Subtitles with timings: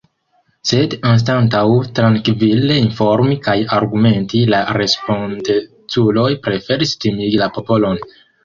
[0.67, 1.65] Sed anstataŭ
[1.99, 8.05] trankvile informi kaj argumenti, la respondeculoj preferis timigi la popolon.